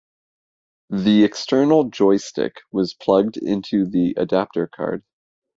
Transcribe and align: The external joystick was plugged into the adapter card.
The 0.89 1.23
external 1.25 1.87
joystick 1.91 2.61
was 2.71 2.95
plugged 2.95 3.37
into 3.37 3.85
the 3.85 4.15
adapter 4.17 4.65
card. 4.65 5.03